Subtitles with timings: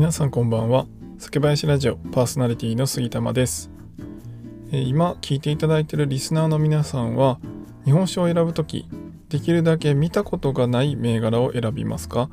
[0.00, 0.86] 皆さんこんばんは。
[1.18, 3.70] 酒林ラジオパーソナリティの杉玉です。
[4.72, 7.38] え今聞いていただいているリスナーの皆さんは
[7.84, 8.88] 日本酒を選ぶとき
[9.28, 12.30] できるだけ見たことがない銘柄を選びますか？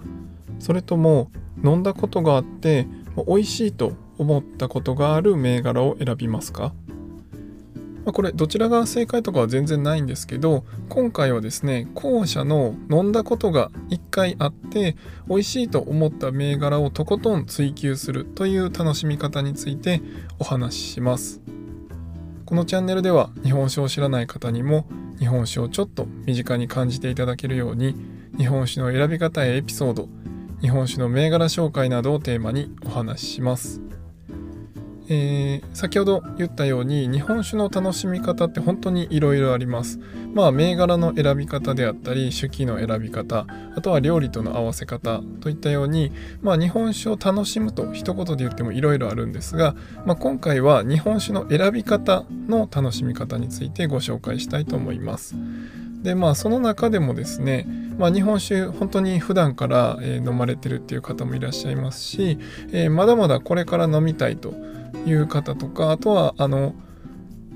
[0.60, 1.30] それとも
[1.62, 6.74] 飲んだことがあってもう美味しいと思ったことがある銘柄を選びますか？
[8.08, 14.96] まあこれどちらが正解とかは全然ないんですけど今回はですね後者の飲んだことが1回あって
[15.28, 20.02] 美味しいと思った銘柄をとことん追求するという楽しみ方について
[20.40, 21.42] お話しします。
[22.46, 24.88] このチャンネルでは日本酒を知らない方にも
[25.20, 27.94] 日本酒をちょっと身近に感じていただけるように
[28.38, 30.08] 日本酒の選び方やエピソード
[30.62, 33.87] 日本酒の銘柄紹介などをテーマにお話しします。
[35.10, 40.00] えー先ほど言ったように日本酒の楽しみ方って本当にいろいろあります。
[40.34, 55.36] まあ銘柄の選び方であったり酒器の選び方あとは料理との合わせ方といったようにまあ日本酒を楽しむと一言で言ってもいろいろあるんですが、まあ、今回は日本酒の選び方の楽しみ方についてご紹介したいと思います。
[56.04, 62.38] でまあその中でもですね、まあ、日本酒本当に普段から、えー飲まれてるっていう方もいらっしゃいますし、
[62.72, 64.54] えーまだまだこれから飲みたいと
[65.08, 66.76] いう方とかあとはあの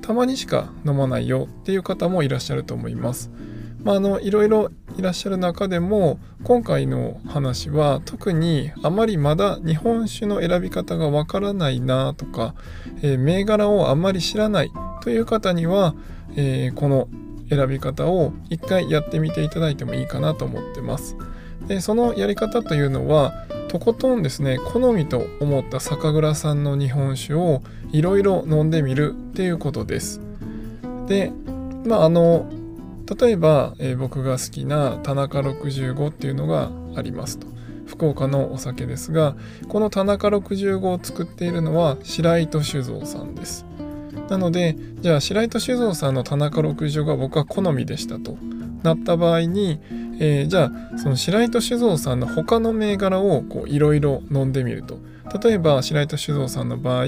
[0.02, 3.30] たまにしか飲まないよっていう方もいらっしゃると思います。
[3.84, 12.54] まあ、あのいろいろいらっしゃる中でも今回の話は特にあまりまだ日本酒の選び方がわからないなとか、
[13.02, 14.72] えー銘柄をあまり知らない
[15.02, 15.96] という方には、
[16.36, 17.08] えーこの
[17.50, 21.18] 選び方を一回やってみていただいてもいいかなと思ってます。
[21.68, 23.34] でそのやり方というのは
[23.72, 27.62] とことんですね好みと思った酒蔵さんの日本酒を
[27.94, 30.20] いろいろ飲んでみるっていうことです。
[31.08, 31.32] で
[31.86, 32.50] まああの
[33.18, 37.48] 例えば、えー僕が好きな田中65っていうのがありますと
[37.88, 39.38] 福岡のお酒ですが
[39.70, 43.66] この田中65を作っているのは白糸酒造さんです
[44.30, 48.38] なのでじゃあ白糸酒造さんの田中65が僕は好みでしたと
[48.84, 49.80] なった場合に、
[50.24, 55.00] えーじゃあその白糸酒造さんの他の銘柄をこういろいろ飲んでみると
[55.44, 57.08] 例えば白糸酒造さんの場合、え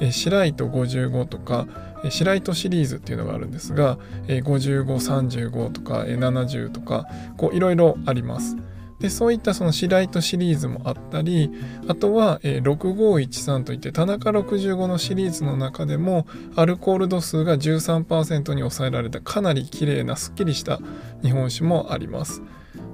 [0.00, 1.66] ー白糸55とか
[2.04, 7.06] えー白糸シリーズっていうのがあるんですが、えー5535とか、えー70とか
[7.36, 8.56] こういろいろあります。
[9.02, 11.50] でそういったその白糸シリーズもあったり
[11.88, 20.78] あとは、えー6513といって田中65のシリーズの中でもアルコール度数が13%に抑えられたかなり綺麗なすっきりした
[21.20, 22.42] 日本酒もあります。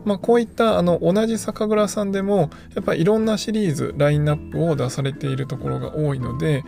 [0.07, 6.65] まあ、こういったあの同じ酒蔵さんでもやっぱいろんなシリーズラインナップを出されているところが多いので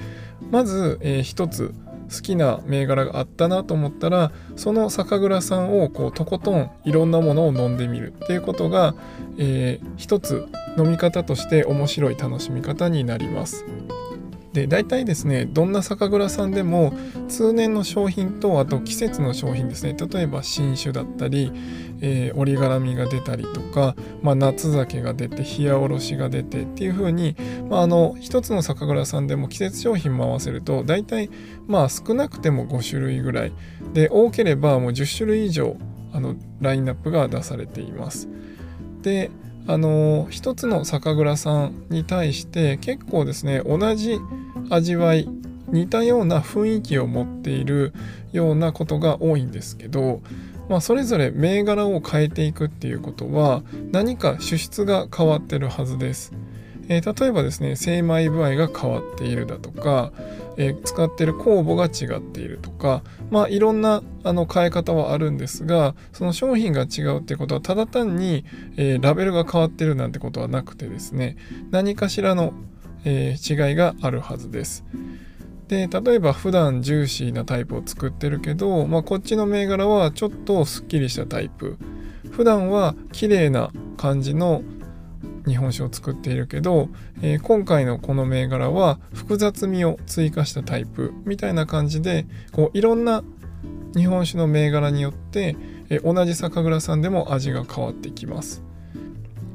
[0.51, 1.75] まず、えー一つ
[2.13, 8.95] 好きな銘柄があったなと思ったらその酒蔵さんをこうとことんいろんなものを飲んでみるっていうことが、
[9.39, 10.47] えー一つ
[10.79, 13.65] 飲み方として面白い楽しみ方になります。
[14.53, 16.93] で大体ですねどんな酒蔵さんでも
[17.29, 21.53] 通年の商品とあと季節の商品ですね例えば新酒だったり、
[22.01, 27.37] えー折り絡みが出たりとか、まあ、夏酒が出て冷やおろしが出てっていう風に、
[27.69, 31.31] まあ、あの一つの酒蔵さんでも季節商品も合わせると大体
[31.67, 33.53] まあ少なくても5種類ぐらい
[33.93, 35.77] で多ければもう10種類以上
[36.13, 38.29] あのラインナップが出されています。
[39.03, 39.31] で
[39.71, 44.19] あの一つの酒蔵さんに対して結構ですね同じ
[44.69, 45.29] 味わい
[45.69, 47.93] 似たような雰囲気を持っている
[48.33, 50.23] ようなことが多いんですけど、
[50.69, 56.33] まあ、それぞれ銘柄を変えていくっていうことは何か主質が変わってるはずです。
[56.89, 60.11] えー例えばですね精米具合が変わっているだとか、
[60.63, 68.45] え使ってる酵母が違っているとかまあいろんなあの変え方はあるんですがその商品が違うってことはただ単に、
[68.77, 71.39] えーラベルが変わってるなんてことはなくてですね
[71.71, 72.53] 何かしらの、
[73.05, 74.85] えー違いがあるはずです。
[75.69, 81.79] で例えば普段ジューシーなタイプを作ってるけど、まあ、こっちの銘柄はちょっとすっきりしたタイプ
[82.33, 84.63] 普段は綺麗な感じの
[85.51, 86.89] 日本酒を作っているけど、
[87.23, 93.25] えー今回のこの銘柄は複雑味を追加したタイプみたいな感じでこういろんな
[93.97, 95.57] 日本酒の銘柄によって、
[95.89, 98.63] えー同じ酒蔵さんでも味が変わってきます。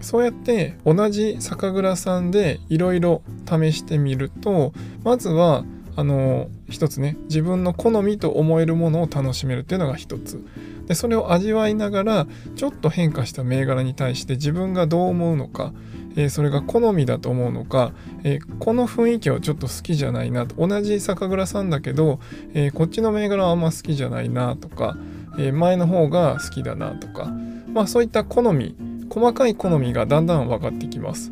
[0.01, 5.63] そうやって同じ酒蔵さんでいろいろ試してみるとまずは
[5.95, 10.45] あの一つね自分の好みと思えるものを楽しめるっていうのが一つ
[10.87, 15.73] でそれを味わいながらちょっと変化した銘柄に対して自分がどう思うのか、
[16.15, 17.91] えーそれが好みだと思うのか、
[18.23, 22.19] えーこの雰囲気はちょっと好きじゃないなと同じ酒蔵さんだけど、
[22.53, 24.97] えーこっちの銘柄はあんま好きじゃないなとか、
[25.37, 27.25] えー前の方が好きだなとか
[27.73, 28.75] まあそういった好み
[29.09, 31.31] 細かい好みがだんだん分かってきます。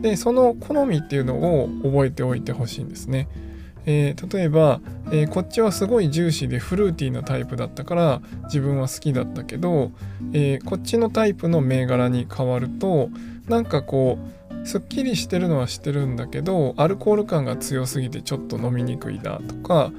[0.00, 3.28] でその好みっていうのを覚えておいてほしいんですね。
[3.86, 9.90] えー、例えば、えー、こっちはすごいジューシーでフルーティーなタイプだったから自分は好きだったけど、
[10.32, 13.10] えー、こっちのタイプの銘柄に変わると
[13.48, 19.90] なんかこうすっきりしてるのはしてるんだけどアルコール感が強すぎてちょっと飲みにくいなとか、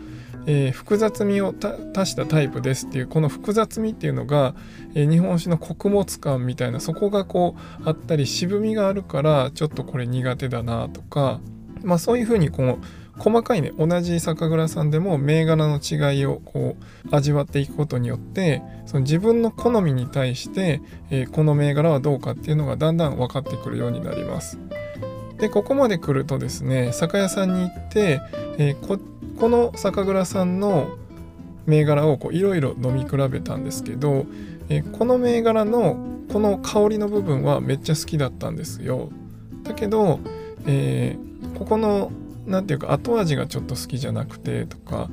[0.46, 1.54] えー、複雑味を
[1.96, 4.56] 足したタイプですっていうこの複雑味っていうのが、
[4.96, 11.42] え、日本酒の穀物感みたいなそこがこうあったり渋みがあるからちょっとこれ苦手だなとか
[11.84, 12.80] まあそういうふうにこの
[13.18, 16.76] 細かいね同じ酒蔵さんでも銘柄の違いをこ
[17.06, 20.82] う味わっていくことによってその自分の好みに対して、
[21.12, 24.58] えー、この銘柄はどうかっていうのがだんだん分かってくるようになります。
[25.38, 28.22] でここまで来るとですね酒屋さんに行って、
[28.58, 29.00] えー、こ
[29.40, 30.98] この酒蔵さんの
[31.66, 34.26] 銘柄をいろいろ飲み比べたんですけど、
[34.70, 35.98] えー、この銘柄の
[36.32, 39.10] この香りの部分はめっちゃ好きだったんですよ。
[39.64, 40.20] だけど、
[40.66, 42.12] えー、ここの
[42.46, 45.10] 何ていうか後味がちょっと好きじゃなくてとか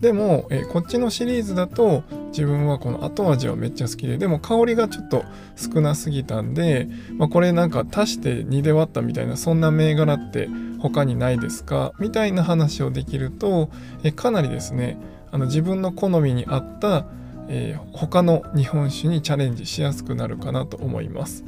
[0.00, 5.24] でも、えこっちのシリーズだと自分はこの後味はめっちゃ好きででも香りがちょっと
[5.56, 6.88] 少なすぎたんで、
[7.18, 10.48] まあ、これなんか足して2で割ったみたいなそんな銘柄って
[10.80, 11.92] 他にないですか？
[11.98, 13.68] みたいな話をできると、
[14.02, 14.96] えかなりですね
[15.30, 17.04] あの自分の好みに合った、
[17.48, 21.44] えー、他の日本酒にチャレンジしやすくなるかなと思います。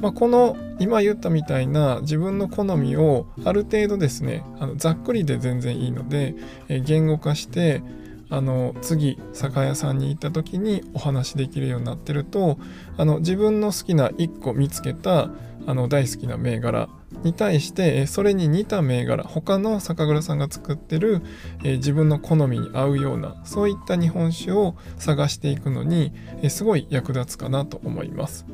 [0.00, 6.34] まあ、この今言ったみたいな自分の好みをある程度ですねあのざっくりで全然いいので、
[6.68, 7.82] え言語化して
[8.30, 12.58] あの次酒屋さんに行った時にお話できるようになってると
[12.96, 15.30] あの自分の好きな1個見つけた
[15.66, 16.88] あの大好きな銘柄
[17.22, 21.22] に対してそれに似た銘柄他の酒蔵さんが作ってる、
[21.64, 26.12] え自分の好みに合うようなそういった日本酒を探していくのに、
[26.42, 28.46] えすごい役立つかなと思います。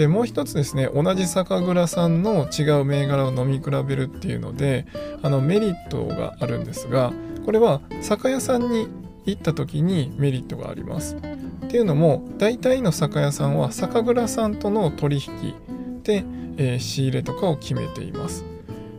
[0.00, 4.86] でもう一つですね同じ酒蔵さんの違う銘柄を飲み比べるっていうので
[5.20, 7.12] あのメリットがあるんですが
[7.44, 8.88] これは酒屋さんに
[9.26, 11.16] 行った時にメリットがあります。
[11.16, 15.54] っていうのも大体の酒屋さんは酒蔵さんとの取引
[16.02, 16.24] で、
[16.56, 18.46] えー、仕入れとかを決めています。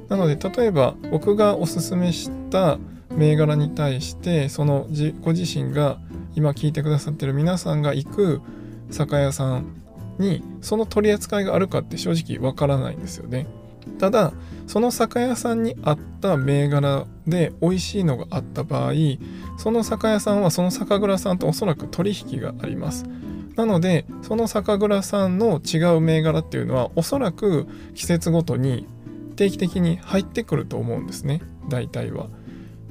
[0.07, 2.77] なので例えば僕がおすすめした
[3.09, 4.85] 銘柄に対してその
[5.21, 5.97] ご自身が
[6.35, 8.41] 今聞いてくださってる皆さんが行く
[8.91, 9.80] 酒屋さん
[10.21, 13.47] にその取り扱いがあるかって正直わからないんですよね。
[13.99, 14.31] ただ
[14.67, 18.93] その酒屋さんにあった銘柄で美味しいのがあった場合
[19.57, 23.05] その酒屋さんはその酒蔵さんとおそらく取引があります。
[23.55, 28.87] なのでその酒蔵さんの違う銘柄っていうのはおそらく季節ごとに
[29.35, 32.27] 定期的に入ってくると思うんですね大体は。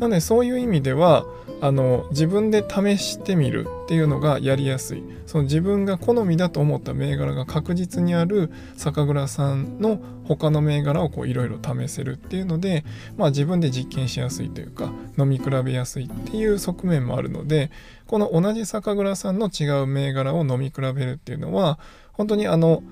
[0.01, 1.27] なのでそういう意味では
[1.61, 5.05] あの自分で試してみるっていうのがやりやすい。
[5.27, 12.85] その自分が好みだと思った銘柄が確実にある酒蔵さんの他の銘柄をいろいろ試せるっていうので、
[13.17, 17.71] まあ、自分で実験しやすいというか飲み比べやすいっていう側面もあるので
[18.09, 21.79] この同じ酒蔵さんの違う銘柄を飲み比べるっていうのは
[22.13, 22.83] 本当にあの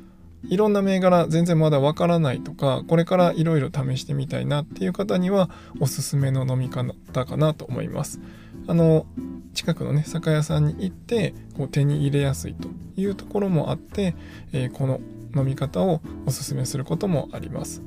[0.48, 5.50] いろんな銘柄全然まだわからないとかこれからいろいろ試してみたいなっていう方には
[5.80, 6.94] おすすめの飲み方
[7.26, 8.20] かなと思います。
[8.66, 9.06] あの
[9.54, 14.14] 近くのね酒屋さんに行ってこう手に入れやすいというところもあって、
[14.52, 15.00] えー、この
[15.34, 17.82] 飲み方をおすすめすることもあります。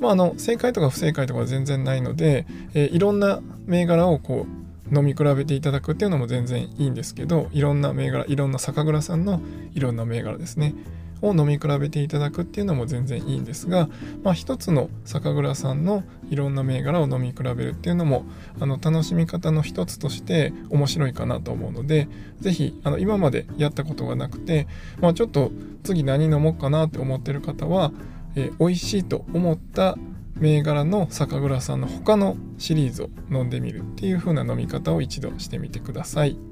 [0.00, 4.58] まあ、あの正解とか不正解とか全然ないので、えー、いろんな銘柄をこう
[4.96, 9.40] 飲み比べていただくっていうのも全然いいんですけどいろんな銘柄いろんな酒蔵さんの
[9.74, 10.74] いろんな銘柄ですね
[11.22, 13.88] を飲み比べていただくっていうのも全然いいんですが、
[14.22, 18.24] まあ、一つの酒蔵さんのいろんな銘柄を飲み比べるっていうのも
[18.60, 22.08] あの楽しみ方の一つとして面白いかなと思うので
[22.40, 24.68] 是非あの今までやったことがなくて、
[25.00, 25.50] まあ、ちょっと
[25.82, 27.92] 次何飲もうかなって思ってる方は、
[28.34, 29.96] えー、美味しいと思った
[30.36, 36.47] 銘柄の酒蔵さんの他のシリーズを飲んでみるっていう風な飲み方を一度してみてください。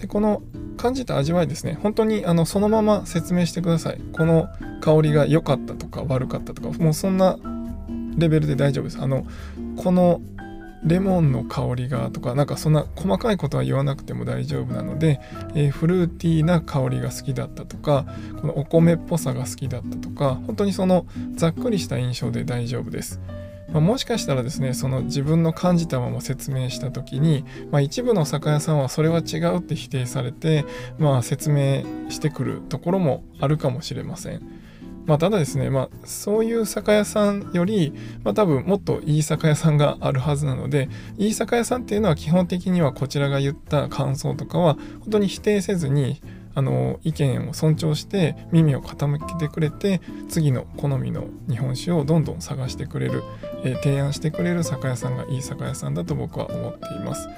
[0.00, 0.42] でこの
[0.78, 1.78] 感じた味わいですね。
[1.82, 4.00] 本当にあのそのまま説明してください。
[4.12, 4.48] この
[4.80, 7.38] 香りが良かったとか悪かったとかもうそんな
[8.16, 8.98] レベルで大丈夫です。
[9.00, 9.26] あの
[9.76, 10.20] この
[10.82, 15.20] レモンの香りがとかなんかそんな細かいことは言わなくても大丈夫なので、
[15.54, 18.06] えー、フルーティーな香りが好きだったとか
[18.40, 23.20] このお米っぽさが好きだったとか本当にそのざっくりした印象で大丈夫です。
[23.72, 30.64] まあ、もしかしたらですねその自分の感じたまま説明した時に、まあ、一部の酒屋さんはそれは違うって否定されて、
[30.98, 34.60] まあ、説明してくるところもあるかもしれません。
[35.06, 46.22] まあ、ただですね、まあ、そういう酒屋さんより、まあ、多分もっといい酒屋さんがあるはずなのでいい酒屋さんっていうのは基本的にはこちらが言った感想とかは本当に否定せずに
[46.54, 53.22] あの意見を尊重して耳を傾けてくれて次の好みの日本酒をどんどん探してくれる、
[53.64, 57.28] えー、提案してくれる酒屋さんがいい酒屋さんだと僕は思っています。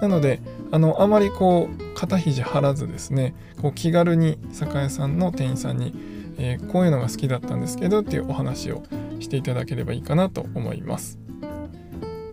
[0.00, 0.40] なので
[0.70, 5.94] あのあまりこう肩肘張らずですねこう気軽に酒屋さんの店員さんに、
[6.36, 8.82] えー、こういうのが好きだったんですけどっていうお話を
[9.20, 11.18] していただければいいかなと思います。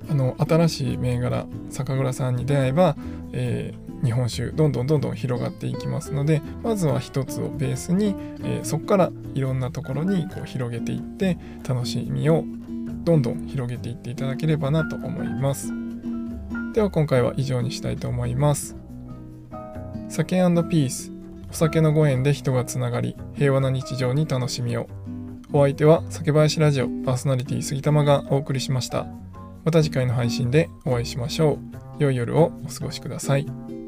[0.10, 2.98] あの新しい銘柄酒蔵さんに出会えば、
[3.32, 12.44] えー、日本酒どんどんどんどん広がっていきますのでまずは一つをベースに、えー、そこからいろんなところにこう広げていって楽しみを
[13.04, 15.72] どんどん広げていっていただければなと思います
[16.74, 18.76] では今回は以上にしたいと思います
[20.10, 21.12] 酒ピース
[21.50, 24.88] お酒のご縁で人がつながり平和な日常に楽しみを
[25.54, 29.06] お相手は酒林ラジオパーソナリティ杉玉がお送りしました。
[29.66, 31.60] また次回の配信でお会いしましょ
[32.00, 32.04] う。
[32.04, 33.81] 良い夜をお過ごしください。